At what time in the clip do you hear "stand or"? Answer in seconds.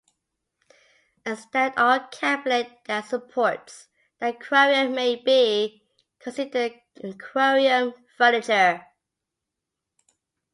1.35-1.99